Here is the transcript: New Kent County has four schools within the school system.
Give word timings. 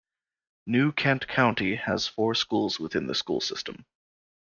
New 0.65 0.91
Kent 0.91 1.27
County 1.27 1.75
has 1.75 2.07
four 2.07 2.33
schools 2.33 2.79
within 2.79 3.05
the 3.05 3.13
school 3.13 3.39
system. 3.39 3.85